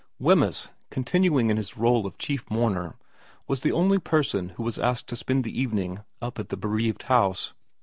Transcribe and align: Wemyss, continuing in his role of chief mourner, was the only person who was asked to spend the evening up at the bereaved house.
Wemyss, 0.17 0.67
continuing 0.89 1.51
in 1.51 1.57
his 1.57 1.77
role 1.77 2.07
of 2.07 2.17
chief 2.17 2.49
mourner, 2.49 2.95
was 3.47 3.61
the 3.61 3.71
only 3.71 3.99
person 3.99 4.49
who 4.49 4.63
was 4.63 4.79
asked 4.79 5.05
to 5.09 5.15
spend 5.15 5.43
the 5.43 5.61
evening 5.61 5.99
up 6.23 6.39
at 6.39 6.49
the 6.49 6.57
bereaved 6.57 7.03
house. 7.03 7.53